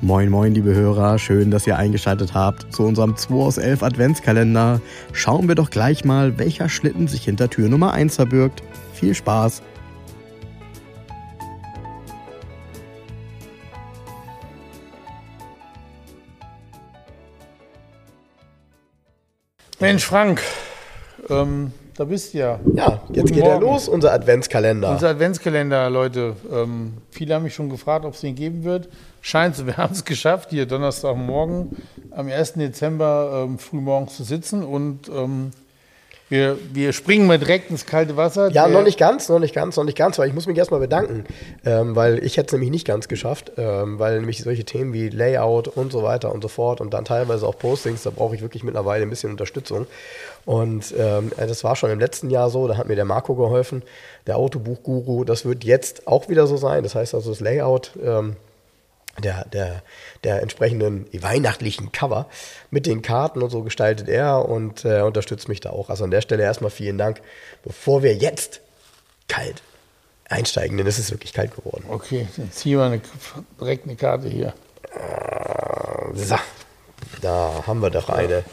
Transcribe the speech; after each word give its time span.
Moin 0.00 0.30
moin 0.30 0.54
liebe 0.54 0.74
Hörer, 0.74 1.18
schön, 1.18 1.50
dass 1.50 1.66
ihr 1.66 1.76
eingeschaltet 1.76 2.32
habt 2.32 2.72
zu 2.74 2.84
unserem 2.84 3.14
2 3.16 3.34
aus 3.34 3.58
11 3.58 3.82
Adventskalender. 3.82 4.80
Schauen 5.12 5.48
wir 5.48 5.54
doch 5.54 5.68
gleich 5.68 6.04
mal, 6.04 6.38
welcher 6.38 6.70
Schlitten 6.70 7.08
sich 7.08 7.24
hinter 7.24 7.50
Tür 7.50 7.68
Nummer 7.68 7.92
1 7.92 8.16
verbirgt. 8.16 8.62
Viel 8.94 9.14
Spaß! 9.14 9.62
Mensch, 19.78 20.04
Frank, 20.04 20.42
ähm, 21.28 21.72
da 21.96 22.04
bist 22.04 22.34
du 22.34 22.38
ja. 22.38 22.60
Ja, 22.74 23.02
jetzt 23.08 23.22
Guten 23.22 23.26
geht 23.34 23.44
er 23.44 23.50
Morgen. 23.54 23.64
los, 23.66 23.88
unser 23.88 24.12
Adventskalender. 24.12 24.90
Unser 24.90 25.10
Adventskalender, 25.10 25.90
Leute. 25.90 26.36
Ähm, 26.52 26.94
viele 27.10 27.34
haben 27.34 27.42
mich 27.44 27.54
schon 27.54 27.68
gefragt, 27.68 28.04
ob 28.04 28.14
es 28.14 28.20
den 28.20 28.34
geben 28.34 28.64
wird. 28.64 28.88
Scheint 29.20 29.56
so, 29.56 29.66
wir 29.66 29.76
haben 29.76 29.92
es 29.92 30.04
geschafft, 30.04 30.50
hier 30.50 30.66
Donnerstagmorgen 30.66 31.76
am 32.10 32.28
1. 32.28 32.54
Dezember 32.54 33.44
ähm, 33.44 33.58
frühmorgens 33.58 34.16
zu 34.16 34.24
sitzen 34.24 34.64
und 34.64 35.08
ähm, 35.08 35.50
wir, 36.28 36.58
wir 36.72 36.92
springen 36.92 37.26
mal 37.26 37.38
direkt 37.38 37.70
ins 37.70 37.84
kalte 37.84 38.16
Wasser. 38.16 38.50
Ja, 38.50 38.66
noch 38.66 38.82
nicht 38.82 38.98
ganz, 38.98 39.28
noch 39.28 39.38
nicht 39.38 39.54
ganz, 39.54 39.76
noch 39.76 39.84
nicht 39.84 39.98
ganz, 39.98 40.18
weil 40.18 40.28
ich 40.28 40.34
muss 40.34 40.46
mich 40.46 40.56
erstmal 40.56 40.80
bedanken, 40.80 41.24
ähm, 41.64 41.94
weil 41.94 42.24
ich 42.24 42.36
hätte 42.36 42.46
es 42.46 42.52
nämlich 42.52 42.70
nicht 42.70 42.86
ganz 42.86 43.08
geschafft, 43.08 43.52
ähm, 43.58 43.98
weil 43.98 44.18
nämlich 44.20 44.42
solche 44.42 44.64
Themen 44.64 44.92
wie 44.92 45.08
Layout 45.08 45.68
und 45.68 45.92
so 45.92 46.02
weiter 46.02 46.32
und 46.32 46.42
so 46.42 46.48
fort 46.48 46.80
und 46.80 46.94
dann 46.94 47.04
teilweise 47.04 47.46
auch 47.46 47.58
Postings, 47.58 48.02
da 48.02 48.10
brauche 48.10 48.34
ich 48.34 48.40
wirklich 48.40 48.64
mittlerweile 48.64 49.02
ein 49.02 49.10
bisschen 49.10 49.30
Unterstützung. 49.30 49.86
Und 50.44 50.94
ähm, 50.98 51.32
äh, 51.36 51.46
das 51.46 51.64
war 51.64 51.76
schon 51.76 51.90
im 51.90 52.00
letzten 52.00 52.30
Jahr 52.30 52.50
so, 52.50 52.66
da 52.66 52.76
hat 52.76 52.88
mir 52.88 52.96
der 52.96 53.04
Marco 53.04 53.34
geholfen, 53.34 53.82
der 54.26 54.36
Autobuchguru. 54.36 55.24
Das 55.24 55.44
wird 55.44 55.64
jetzt 55.64 56.06
auch 56.06 56.28
wieder 56.28 56.46
so 56.46 56.56
sein. 56.56 56.82
Das 56.82 56.94
heißt 56.94 57.14
also, 57.14 57.30
das 57.30 57.40
Layout 57.40 57.92
ähm, 58.02 58.36
der, 59.22 59.44
der, 59.46 59.82
der 60.24 60.42
entsprechenden 60.42 61.06
weihnachtlichen 61.12 61.92
Cover 61.92 62.28
mit 62.70 62.86
den 62.86 63.02
Karten 63.02 63.42
und 63.42 63.50
so 63.50 63.62
gestaltet 63.62 64.08
er 64.08 64.48
und 64.48 64.84
äh, 64.84 65.02
unterstützt 65.02 65.48
mich 65.48 65.60
da 65.60 65.70
auch. 65.70 65.90
Also 65.90 66.04
an 66.04 66.10
der 66.10 66.20
Stelle 66.22 66.42
erstmal 66.42 66.70
vielen 66.70 66.98
Dank. 66.98 67.20
Bevor 67.62 68.02
wir 68.02 68.14
jetzt 68.14 68.60
kalt 69.28 69.62
einsteigen, 70.28 70.78
denn 70.78 70.86
es 70.86 70.98
ist 70.98 71.10
wirklich 71.10 71.32
kalt 71.32 71.54
geworden. 71.54 71.84
Okay, 71.88 72.26
dann 72.36 72.50
ziehen 72.50 72.78
wir 72.78 72.84
eine, 72.86 73.00
direkt 73.60 73.84
eine 73.84 73.96
Karte 73.96 74.28
hier. 74.28 74.54
So, 76.14 76.36
da 77.20 77.64
haben 77.66 77.80
wir 77.80 77.90
doch 77.90 78.08
eine. 78.08 78.44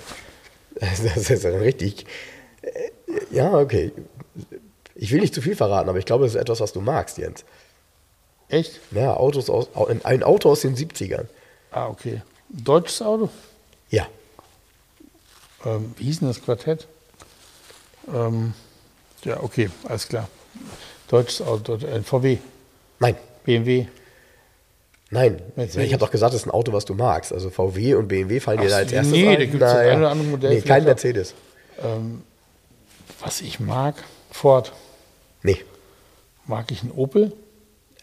Das 0.76 1.00
ist 1.00 1.46
richtig. 1.46 2.06
äh, 2.62 2.92
Ja, 3.32 3.54
okay. 3.54 3.92
Ich 4.96 5.12
will 5.12 5.22
nicht 5.22 5.34
zu 5.34 5.42
viel 5.42 5.56
verraten, 5.56 5.90
aber 5.90 5.98
ich 6.00 6.06
glaube, 6.06 6.26
es 6.26 6.36
ist 6.36 6.42
etwas, 6.42 6.60
was 6.60 6.74
du 6.74 6.82
magst, 6.82 7.18
Jens. 7.18 7.46
Echt? 8.50 8.80
Ja, 8.92 9.14
Autos 9.16 9.50
aus, 9.50 9.68
ein 10.04 10.24
Auto 10.24 10.50
aus 10.52 10.62
den 10.62 10.76
70ern. 10.76 11.26
Ah, 11.72 11.88
okay. 11.88 12.22
Deutsches 12.50 13.02
Auto? 13.02 13.30
Ja. 13.90 14.08
Ähm, 15.66 15.94
wie 15.98 16.06
hieß 16.06 16.20
denn 16.20 16.28
das 16.30 16.42
Quartett? 16.42 16.88
Ähm, 18.14 18.54
ja, 19.24 19.42
okay, 19.44 19.70
alles 19.88 20.08
klar. 20.08 20.28
Deutsches 21.10 21.42
Auto, 21.46 21.76
äh, 21.76 22.02
VW, 22.02 22.38
Nein, 23.00 23.16
BMW. 23.46 23.86
Nein, 25.12 25.42
Mercedes. 25.56 25.86
ich 25.88 25.94
habe 25.94 26.04
doch 26.06 26.12
gesagt, 26.12 26.34
das 26.34 26.42
ist 26.42 26.48
ein 26.48 26.52
Auto, 26.52 26.72
was 26.74 26.86
du 26.86 26.94
magst. 26.94 27.34
Also 27.34 27.50
VW 27.50 27.96
und 27.96 28.08
BMW 28.08 28.40
fallen 28.40 28.60
dir 28.60 28.66
Ach 28.68 28.72
da 28.72 28.78
als 28.78 28.92
erstes 28.92 29.12
nee, 29.12 29.28
ein. 29.28 29.36
da 29.40 29.46
gibt's 29.46 29.60
das 29.60 29.74
Naja. 29.74 29.92
eine 29.92 30.02
oder 30.02 30.12
andere 30.12 30.28
Modell 30.28 30.54
Nee, 30.56 30.62
kein. 30.62 30.84
Mercedes. 30.84 31.34
Was 33.20 33.42
ich 33.42 33.60
mag, 33.60 33.96
Ford. 34.32 34.72
Nee, 35.44 35.64
Mag 36.46 36.72
ich 36.72 36.82
einen 36.82 36.92
Opel? 36.92 37.32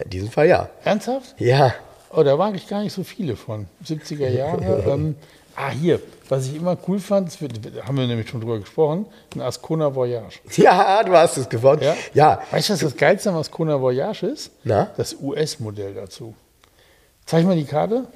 In 0.03 0.11
diesem 0.11 0.31
Fall 0.31 0.49
ja. 0.49 0.69
Ernsthaft? 0.85 1.35
Ja, 1.39 1.75
Oh, 2.11 2.23
da 2.23 2.37
mag 2.37 2.55
ich 2.55 2.67
gar 2.67 2.83
nicht 2.83 2.95
so 2.95 3.05
viele 3.05 3.37
von. 3.37 3.67
70er 3.85 4.29
Jahre. 4.29 4.85
ähm, 4.89 5.17
ah, 5.55 5.71
hier, 5.71 6.01
was 6.31 6.47
ich 6.47 6.57
immer 6.57 6.77
cool 6.89 6.99
fand, 6.99 7.39
wird, 7.43 7.53
haben 7.85 7.99
wir 7.99 8.07
nämlich 8.07 8.29
schon 8.31 8.41
drüber 8.41 8.59
gesprochen, 8.59 9.05
ein 9.35 9.43
Ascona 9.43 9.95
Voyage. 9.95 10.41
ja, 10.57 11.03
du 11.03 11.13
hast 11.13 11.37
es 11.37 11.49
gewonnen. 11.49 11.83
Ja? 11.83 11.95
Ja, 12.15 12.43
Weißt 12.51 12.69
du, 12.69 12.73
was 12.73 12.81
das 12.81 12.97
Geilste 12.97 13.29
am 13.29 13.37
Ascona 13.37 13.81
Voyage 13.81 14.27
ist? 14.29 14.51
Na? 14.65 14.91
Das 14.97 15.15
US-Modell 15.21 15.93
dazu. 15.93 16.35
Zeig 17.27 17.45
mal 17.45 17.57
die 17.57 17.65
Karte. 17.65 18.07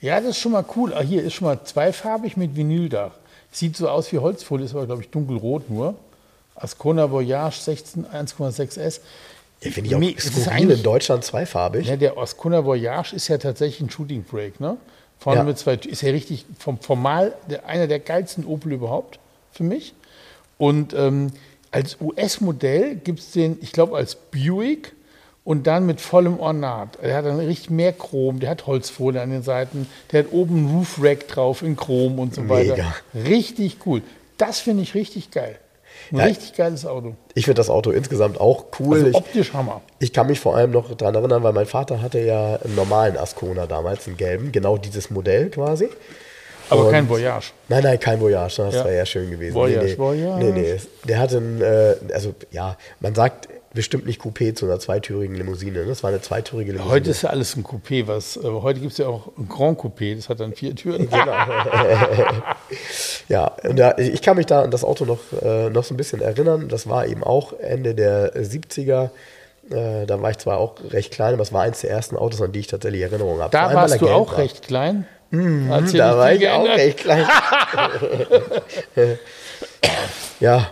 Ja, 0.00 0.20
das 0.20 0.30
ist 0.30 0.38
schon 0.38 0.52
mal 0.52 0.64
cool. 0.76 0.92
Ah, 0.92 1.00
hier 1.00 1.22
ist 1.22 1.34
schon 1.34 1.46
mal 1.46 1.62
zweifarbig 1.64 2.36
mit 2.36 2.56
Vinyldach. 2.56 3.12
Sieht 3.52 3.76
so 3.76 3.88
aus 3.88 4.12
wie 4.12 4.18
Holzfolie, 4.18 4.66
ist 4.66 4.74
aber, 4.74 4.86
glaube 4.86 5.02
ich, 5.02 5.10
dunkelrot 5.10 5.70
nur. 5.70 5.94
Ascona 6.54 7.10
Voyage 7.10 7.60
16 7.60 8.06
1,6S. 8.06 9.00
Ja 9.62 9.70
finde 9.70 9.90
ich 9.90 9.96
auch 9.96 10.00
es 10.00 10.24
ist 10.26 10.32
skurril 10.42 10.48
eigentlich- 10.50 10.78
in 10.78 10.82
Deutschland 10.84 11.24
zweifarbig. 11.24 11.86
Ja, 11.86 11.96
der 11.96 12.16
Ascona 12.18 12.64
Voyage 12.64 13.14
ist 13.14 13.28
ja 13.28 13.38
tatsächlich 13.38 13.80
ein 13.80 13.90
Shooting 13.90 14.24
Break, 14.24 14.60
ne? 14.60 14.76
Vorne 15.18 15.40
Ja. 15.40 15.44
mit 15.44 15.58
zwei, 15.58 15.74
ist 15.74 16.00
ja 16.02 16.10
richtig 16.12 16.46
vom 16.58 16.78
formal 16.78 17.34
der, 17.50 17.66
einer 17.66 17.86
der 17.86 17.98
geilsten 17.98 18.44
Opel 18.46 18.72
überhaupt 18.72 19.18
für 19.52 19.64
mich. 19.64 19.92
Und 20.56 20.94
ähm, 20.94 21.32
als 21.70 21.98
US-Modell 22.00 22.96
gibt 22.96 23.20
es 23.20 23.30
den, 23.32 23.58
ich 23.60 23.72
glaube, 23.72 23.96
als 23.96 24.14
Buick 24.14 24.92
und 25.44 25.66
dann 25.66 25.84
mit 25.86 26.00
vollem 26.00 26.38
Ornat. 26.40 26.98
Der 27.02 27.16
hat 27.16 27.24
dann 27.26 27.38
richtig 27.38 27.70
mehr 27.70 27.92
Chrom, 27.92 28.40
der 28.40 28.50
hat 28.50 28.66
Holzfolie 28.66 29.20
an 29.20 29.30
den 29.30 29.42
Seiten, 29.42 29.86
der 30.12 30.24
hat 30.24 30.32
oben 30.32 30.64
ein 30.64 30.76
Roof 30.76 30.98
Rack 31.02 31.28
drauf 31.28 31.62
in 31.62 31.76
Chrom 31.76 32.18
und 32.18 32.34
so 32.34 32.48
weiter. 32.48 32.72
Mega. 32.76 32.94
Richtig 33.28 33.78
cool. 33.86 34.02
Das 34.38 34.58
finde 34.60 34.82
ich 34.82 34.94
richtig 34.94 35.30
geil. 35.30 35.58
Ein 36.12 36.18
Ja. 36.18 36.24
richtig 36.24 36.54
geiles 36.54 36.84
Auto. 36.86 37.14
Ich 37.34 37.44
finde 37.44 37.58
das 37.60 37.70
Auto 37.70 37.90
insgesamt 37.90 38.40
auch 38.40 38.66
cool. 38.80 38.96
Also 38.96 39.06
ich, 39.08 39.14
optisch 39.14 39.52
Hammer. 39.52 39.80
ich 40.00 40.12
kann 40.12 40.26
mich 40.26 40.40
vor 40.40 40.56
allem 40.56 40.70
noch 40.72 40.94
daran 40.96 41.14
erinnern, 41.14 41.42
weil 41.42 41.52
mein 41.52 41.66
Vater 41.66 42.02
hatte 42.02 42.18
ja 42.20 42.56
einen 42.56 42.74
normalen 42.74 43.16
Ascona 43.16 43.66
damals, 43.66 44.06
einen 44.06 44.16
gelben, 44.16 44.50
genau 44.52 44.76
dieses 44.76 45.10
Modell 45.10 45.50
quasi. 45.50 45.88
Aber 46.68 46.84
Und- 46.86 46.92
kein 46.92 47.08
Voyage. 47.08 47.52
Nein, 47.68 47.82
nein, 47.82 47.98
kein 47.98 48.20
Voyage, 48.20 48.56
das 48.62 48.74
Ja. 48.74 48.84
wäre 48.84 48.96
ja 48.96 49.06
schön 49.06 49.30
gewesen. 49.30 49.54
Voyage, 49.54 49.84
nee, 49.86 49.90
nee. 49.92 49.98
Voyage. 49.98 50.44
Nee, 50.44 50.52
nee, 50.52 50.80
der 51.04 51.18
hatte 51.18 51.36
ein, 51.38 51.60
äh, 51.62 51.94
also 52.12 52.34
ja, 52.52 52.76
man 53.00 53.14
sagt 53.14 53.48
bestimmt 53.72 54.06
nicht 54.06 54.20
Coupé 54.20 54.54
zu 54.54 54.66
einer 54.66 54.78
zweitürigen 54.80 55.36
Limousine. 55.36 55.80
ne? 55.80 55.86
Das 55.86 56.02
war 56.02 56.10
eine 56.10 56.20
zweitürige 56.20 56.72
Limousine. 56.72 56.92
Heute 56.92 57.10
ist 57.10 57.22
ja 57.22 57.30
alles 57.30 57.56
ein 57.56 57.64
Coupé. 57.64 58.06
Was, 58.08 58.36
äh, 58.36 58.40
heute 58.42 58.80
gibt 58.80 58.92
es 58.92 58.98
ja 58.98 59.06
auch 59.06 59.28
ein 59.38 59.48
Grand 59.48 59.78
Coupé, 59.78 60.16
das 60.16 60.28
hat 60.28 60.40
dann 60.40 60.54
vier 60.54 60.74
Türen. 60.74 61.08
Ja, 63.28 63.52
und 63.62 63.78
da, 63.78 63.96
ich 63.96 64.22
kann 64.22 64.36
mich 64.36 64.46
da 64.46 64.62
an 64.62 64.72
das 64.72 64.82
Auto 64.82 65.04
noch, 65.04 65.20
äh, 65.40 65.70
noch 65.70 65.84
so 65.84 65.94
ein 65.94 65.96
bisschen 65.96 66.20
erinnern. 66.20 66.68
Das 66.68 66.88
war 66.88 67.06
eben 67.06 67.22
auch 67.22 67.52
Ende 67.60 67.94
der 67.94 68.34
70er. 68.34 69.10
Äh, 69.70 70.06
da 70.06 70.20
war 70.20 70.30
ich 70.32 70.38
zwar 70.38 70.58
auch 70.58 70.74
recht 70.90 71.12
klein, 71.12 71.34
aber 71.34 71.42
es 71.44 71.52
war 71.52 71.62
eins 71.62 71.80
der 71.80 71.90
ersten 71.90 72.16
Autos, 72.16 72.42
an 72.42 72.50
die 72.50 72.58
ich 72.58 72.66
tatsächlich 72.66 73.02
Erinnerungen 73.02 73.40
habe. 73.40 73.52
Da 73.52 73.72
warst 73.72 73.94
du 73.94 73.98
gelb 74.00 74.10
auch 74.12 74.32
war. 74.32 74.38
recht 74.38 74.62
klein. 74.66 75.06
Sich 75.30 75.92
Da 75.96 76.18
war 76.18 76.32
ich 76.32 76.48
auch 76.48 76.64
geändert. 76.64 76.78
recht 76.78 76.98
klein. 76.98 77.24
ja, 80.40 80.66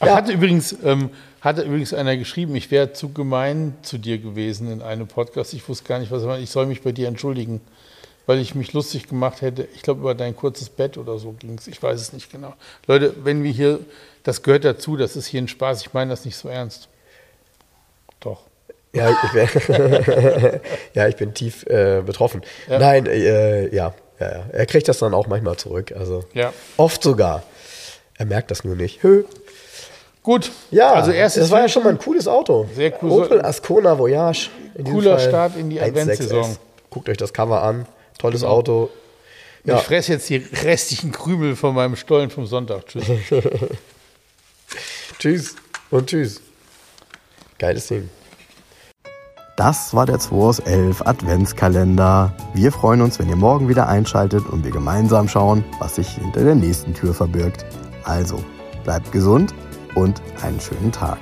Ach, 0.00 0.06
Ja. 0.06 0.16
Hatte, 0.16 0.32
übrigens, 0.32 0.74
ähm, 0.84 1.10
hatte 1.44 1.62
übrigens 1.62 1.92
einer 1.94 2.16
geschrieben, 2.16 2.56
ich 2.56 2.70
wäre 2.70 2.92
zu 2.94 3.10
gemein 3.12 3.76
zu 3.82 3.98
dir 3.98 4.18
gewesen 4.18 4.70
in 4.72 4.82
einem 4.82 5.06
Podcast. 5.06 5.52
Ich 5.54 5.68
wusste 5.68 5.84
gar 5.86 5.98
nicht, 5.98 6.10
was 6.10 6.22
er 6.22 6.28
meint. 6.28 6.42
Ich 6.42 6.50
soll 6.50 6.66
mich 6.66 6.82
bei 6.82 6.90
dir 6.92 7.06
entschuldigen, 7.06 7.60
weil 8.26 8.38
ich 8.38 8.54
mich 8.54 8.72
lustig 8.72 9.06
gemacht 9.08 9.42
hätte. 9.42 9.68
Ich 9.74 9.82
glaube, 9.82 10.00
über 10.00 10.14
dein 10.14 10.34
kurzes 10.34 10.70
Bett 10.70 10.96
oder 10.96 11.18
so 11.18 11.32
ging 11.32 11.56
es. 11.58 11.66
Ich 11.66 11.82
weiß 11.82 12.00
es 12.00 12.12
nicht 12.14 12.32
genau. 12.32 12.54
Leute, 12.86 13.14
wenn 13.24 13.42
wir 13.44 13.50
hier, 13.52 13.80
das 14.22 14.42
gehört 14.42 14.64
dazu, 14.64 14.96
das 14.96 15.16
ist 15.16 15.26
hier 15.26 15.42
ein 15.42 15.48
Spaß. 15.48 15.82
Ich 15.82 15.92
meine 15.92 16.10
das 16.10 16.24
nicht 16.24 16.36
so 16.36 16.48
ernst. 16.48 16.88
Doch. 18.20 18.40
Ja, 18.94 19.10
ich, 19.10 19.34
wär- 19.34 20.60
ja, 20.94 21.08
ich 21.08 21.16
bin 21.16 21.34
tief 21.34 21.66
äh, 21.66 22.00
betroffen. 22.06 22.42
Ja. 22.70 22.78
Nein, 22.78 23.06
äh, 23.06 23.74
ja, 23.74 23.92
ja, 24.20 24.30
ja, 24.30 24.44
er 24.52 24.66
kriegt 24.66 24.88
das 24.88 25.00
dann 25.00 25.12
auch 25.12 25.26
manchmal 25.26 25.56
zurück. 25.56 25.92
Also 25.92 26.24
Ja. 26.32 26.52
oft 26.76 27.02
sogar. 27.02 27.42
Er 28.16 28.26
merkt 28.26 28.50
das 28.52 28.62
nur 28.64 28.76
nicht. 28.76 29.02
Hö. 29.02 29.24
Gut. 30.24 30.50
Ja, 30.70 30.94
also 30.94 31.10
erstes 31.10 31.44
das 31.44 31.50
war 31.50 31.60
ja 31.60 31.68
schon 31.68 31.84
mal 31.84 31.90
ein 31.90 31.98
cooles 31.98 32.26
Auto. 32.26 32.66
Sehr 32.74 32.92
cool. 33.02 33.10
Opel 33.10 33.44
Ascona 33.44 33.98
Voyage. 33.98 34.48
Cooler 34.82 35.18
Fall 35.18 35.28
Start 35.28 35.56
in 35.56 35.68
die 35.68 35.80
1.6S. 35.80 35.86
Adventssaison. 35.88 36.56
Guckt 36.88 37.08
euch 37.10 37.18
das 37.18 37.32
Cover 37.34 37.62
an. 37.62 37.86
Tolles 38.18 38.40
Genau. 38.40 38.52
Auto. 38.54 38.90
Ja. 39.64 39.76
Ich 39.76 39.82
fresse 39.82 40.12
jetzt 40.12 40.28
die 40.30 40.36
restlichen 40.36 41.12
Krümel 41.12 41.56
von 41.56 41.74
meinem 41.74 41.94
Stollen 41.94 42.30
vom 42.30 42.46
Sonntag. 42.46 42.86
Tschüss. 42.86 43.04
Tschüss 45.18 45.56
und 45.90 46.06
tschüss. 46.06 46.40
Geiles 47.58 47.86
Ding. 47.88 48.08
Das 49.58 49.94
war 49.94 50.06
der 50.06 50.18
2 50.18 50.36
aus 50.36 50.58
11 50.58 51.02
Adventskalender. 51.02 52.34
Wir 52.54 52.72
freuen 52.72 53.02
uns, 53.02 53.18
wenn 53.18 53.28
ihr 53.28 53.36
morgen 53.36 53.68
wieder 53.68 53.88
einschaltet 53.88 54.46
und 54.48 54.64
wir 54.64 54.70
gemeinsam 54.72 55.28
schauen, 55.28 55.64
was 55.78 55.96
sich 55.96 56.08
hinter 56.08 56.44
der 56.44 56.54
nächsten 56.54 56.94
Tür 56.94 57.12
verbirgt. 57.12 57.66
Also, 58.04 58.42
bleibt 58.84 59.12
gesund 59.12 59.54
und 59.94 60.20
einen 60.42 60.60
schönen 60.60 60.92
Tag. 60.92 61.18